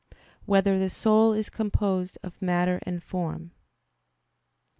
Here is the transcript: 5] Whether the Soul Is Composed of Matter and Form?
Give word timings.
5] 0.15 0.19
Whether 0.47 0.79
the 0.79 0.89
Soul 0.89 1.33
Is 1.33 1.51
Composed 1.51 2.17
of 2.23 2.41
Matter 2.41 2.79
and 2.87 3.03
Form? 3.03 3.51